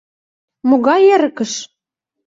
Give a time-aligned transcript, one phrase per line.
[0.69, 1.53] —Могай эрыкыш?